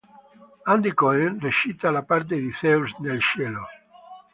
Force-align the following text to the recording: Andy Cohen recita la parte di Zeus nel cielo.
Andy 0.75 0.93
Cohen 1.01 1.39
recita 1.39 1.91
la 1.91 2.01
parte 2.07 2.35
di 2.35 2.51
Zeus 2.51 2.95
nel 2.97 3.19
cielo. 3.21 3.67